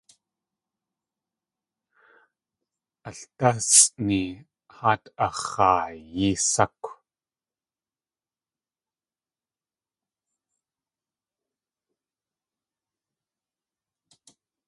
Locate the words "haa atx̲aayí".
4.77-6.29